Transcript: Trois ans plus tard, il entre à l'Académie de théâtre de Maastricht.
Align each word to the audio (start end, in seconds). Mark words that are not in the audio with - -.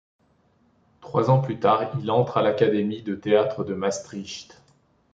Trois 0.99 1.29
ans 1.29 1.41
plus 1.41 1.59
tard, 1.59 1.91
il 2.01 2.09
entre 2.09 2.37
à 2.37 2.41
l'Académie 2.41 3.03
de 3.03 3.13
théâtre 3.13 3.63
de 3.63 3.75
Maastricht. 3.75 4.59